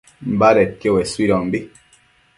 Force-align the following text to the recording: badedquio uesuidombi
badedquio 0.39 0.95
uesuidombi 0.95 1.59